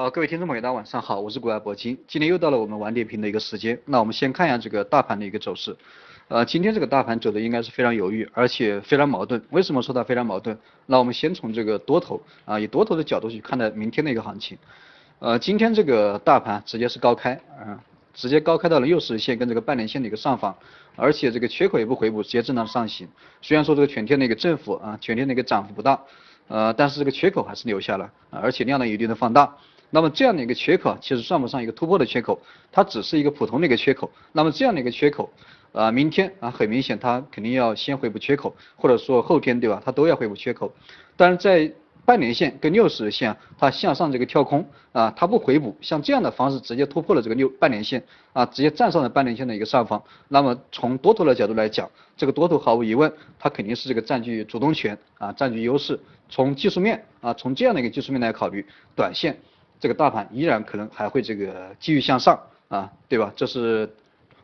[0.00, 3.78] 好，各位听众朋友，大家晚上好，我是国外铂金，今天又到了我们玩点评的一个时间。
[3.84, 5.76] 那我们先看一下这个大盘的一个走势。
[6.28, 9.42] 呃，今天这个大盘走的应该是非常犹豫，而且非常矛盾。
[9.50, 10.58] 为什么说它非常矛盾？
[10.86, 14.56] 那我们先从这个多头啊，以多头的角度去看待明天的一个行情。
[15.18, 17.78] 呃，今天这个大盘直接是高开啊，
[18.14, 20.56] 直接高开到了六十线跟这个半年线的一个上方，
[20.96, 23.06] 而且这个缺口也不回补，直接震荡上行。
[23.42, 26.00] 虽然说这个全天的一个振幅啊，全天的一个涨幅不大，
[26.48, 29.54] 呃，但是这个缺口还是留下了，而且量呢有一定的放大。
[29.90, 32.40] 那么这样的一个缺口其实算不上一个突破的缺口，
[32.72, 34.10] 它只是一个普通的一个缺口。
[34.32, 35.30] 那么这样的一个缺口，
[35.72, 39.82] 啊，明天啊很明显它肯定要先回补缺口，或者说后天对吧？
[39.84, 40.72] 它都要回补缺口。
[41.16, 41.72] 但是在
[42.04, 50.02] 半年线跟六十日线它向上这个跳空啊，它不回补，像这样的方式直接突破了这个六半年线啊，直接站上了半年线的一个上方。
[50.28, 55.98] 那么从多头的角度来讲，这个多头毫无疑问它肯定是这个占据主动权啊，占据优势。
[56.28, 58.64] 从技术面啊，从这样的一个技术面来考虑，
[58.94, 59.36] 短线。
[59.80, 63.32] 这个大盘依然可能还会这个继续向上啊，对吧？
[63.34, 63.88] 这是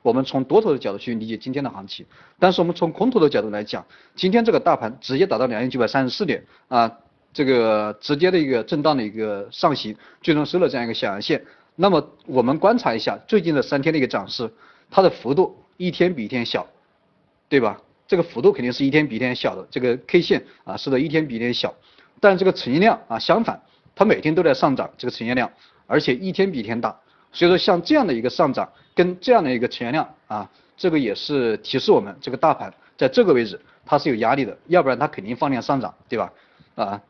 [0.00, 2.06] 我们从多头的角度去理解今天的行情。
[2.38, 3.84] 但是我们从空头的角度来讲，
[4.14, 6.90] 今天这个大盘直接达到两千九百三十四点啊，
[7.34, 11.44] 这个直接的一个震荡的一个上行，最终收了这样一个小阳线。
[11.74, 14.50] 那么我们观察一下最近的三天的一个涨势，
[14.90, 16.66] 它的幅度一天比一天小，
[17.48, 17.80] 对吧？
[18.08, 21.74] 这个幅度肯定是一天比一天小的，这个 K 线啊是的一天比一天小，
[22.20, 23.60] 但这个成交量啊相反。
[23.96, 25.50] 它每天都在上涨，这个成交量，
[25.86, 26.94] 而且一天比一天大，
[27.32, 36.30] 所以说像这样的一个上涨跟这样的一个成交量啊，这个也是提示我们这个大盘在这个位置它是有压力的，要不然它肯定放量上涨，对吧？
[36.74, 37.00] 啊，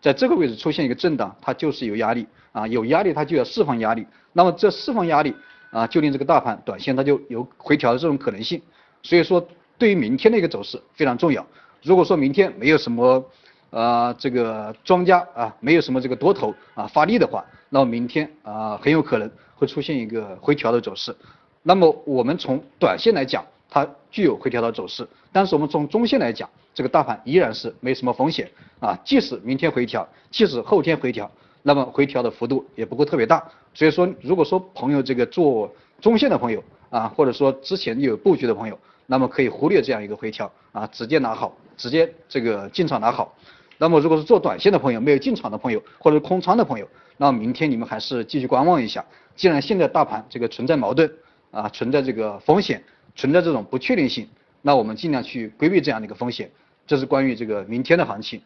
[0.00, 5.34] 在这个位置出现一个震荡，它就是有压力啊，有压力它就要释放压力，那么这释放压力
[5.70, 8.62] 啊，就令这个大盘短线它就有回调的这种可能性，
[9.02, 9.46] 所以说
[9.76, 11.46] 对于明天的一个走势非常重要。
[11.82, 13.22] 如果说明天没有什么。
[13.70, 21.14] 啊，这个庄家啊，没有什么这个多头啊发力的话，那么明天啊很有可能会出现一个回调的走势。
[21.62, 28.50] 那么我们从短线来讲，它具有回调的走势，但是我们从中线来讲，这个大盘依然是没什么风险
[28.80, 28.98] 啊。
[29.04, 31.30] 即使明天回调，即使后天回调，
[31.62, 33.46] 那么回调的幅度也不会特别大。
[33.74, 43.32] 所以说，如果说朋友这个做中线的朋友啊，或者说之前有布局的朋友，那么可以忽略这样一个回调啊，直接拿好，直接这个进场拿好。
[43.80, 46.86] 那么如果是做短线的朋友，没有进场的朋友，或者是空仓的朋友，
[47.16, 49.02] 那明天你们还是继续观望一下。
[49.34, 51.10] 既然现在大盘这个存在矛盾
[51.50, 52.84] 啊，存在这个风险，
[53.16, 54.28] 存在这种不确定性，
[54.60, 56.50] 那我们尽量去规避这样的一个风险。
[56.86, 58.42] 这是关于这个明天的行情。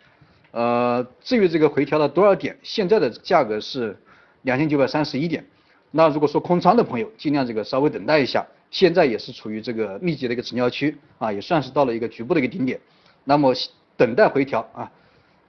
[0.53, 3.99] 呃，至于这个回调到多少点，现在的价格是
[4.43, 5.45] 两千九百三十一点。
[5.91, 12.79] 那如果说空仓的朋友，尽量这个稍微等待一下，现在也是处于这个密集的一个成交区啊，也算是到了一个局部的一个顶点。
[13.25, 13.53] 那么
[13.97, 14.89] 等待回调啊。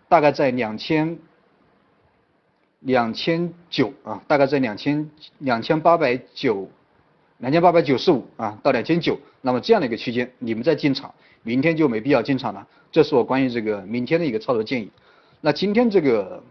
[0.07, 1.17] 大概在两千
[2.81, 6.69] 两千九啊，大概在两千两千八百九
[7.39, 12.67] 两千八百九十五啊到两千九，那么这样的一个区间，你们再进场，明天就没必要进场了。
[12.91, 14.89] 这是我关于这个明天的一个操作建议。
[15.41, 16.41] 那今天这个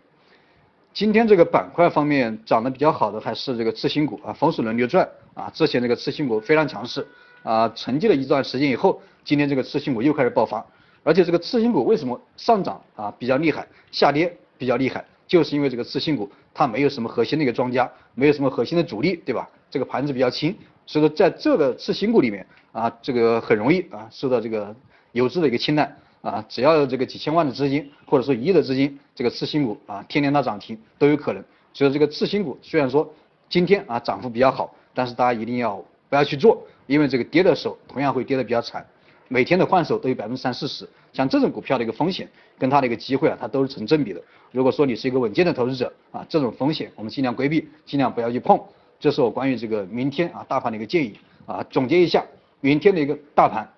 [0.92, 7.06] 今天这个板块方面涨得比较好的还是这个次新股啊，风水轮流转啊，之前这个次新股非常强势
[7.42, 10.64] 啊，沉寂了一段时间以后，今天这个次新股又开始爆发。
[11.04, 19.48] 而且这个次新股为什么上涨啊比较厉害，下跌比较厉害，就是因为这个次新股它没有什么核心的一个庄家，没有什么核心的主力，对吧？
[19.70, 20.56] 这个盘子比较轻，
[20.86, 24.74] 所以说在这个次新股里面啊，这个很容易啊受到这个
[25.12, 31.44] 游资的一个青睐啊，只要这个几千万的资金或者说一亿的资金，这个次新股啊天天它涨停都有可能。
[31.72, 33.12] 所以说这个次新股虽然说
[33.50, 38.86] 今天啊涨幅比较好，但是大家一定要不要去做，因为这个跌的时候同样会跌得比较惨。
[39.34, 44.22] 每天的换手都有百分之三四十，像这种股票的一个风险跟它的一个机会啊，它都是成正比的。
[44.52, 48.56] 如果说你是一个稳健的投资者啊，这种风险我们尽量规避，尽量不要去碰。
[49.00, 51.66] 这是我关于这个明天啊大盘的一个建议啊。
[51.68, 52.24] 总结一下，
[52.60, 53.68] 明天的一个大盘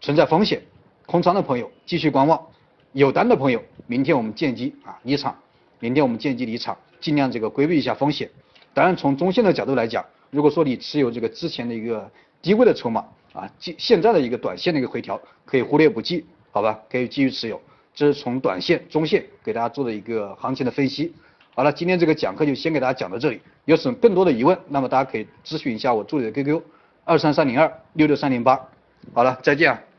[0.00, 0.62] 存在风险，
[1.04, 2.40] 空仓的朋友继续观望，
[2.92, 5.36] 有单的朋友明天我们见机啊离场，
[5.78, 8.30] 明天我们见机离场，尽量这个规避一下风险。
[8.72, 12.10] 当然从中线的角度来讲，如果说你持有这个之前的一个
[12.40, 13.04] 低位的筹码。
[13.32, 17.60] 啊，现现在的一个短线的一个回调可以忽略不计，好吧，可以继续持有。
[17.94, 21.12] 这是从短线、中线给大家做的一个行情的分析。
[21.54, 23.40] 好了，今天这个讲课就先给大家讲到这里。
[23.66, 26.62] 有什么更多的疑问，那么大家可以咨询一下我助理的 QQ：
[27.04, 28.58] 二三三零二六六三零八。
[29.12, 29.89] 好了，再见啊。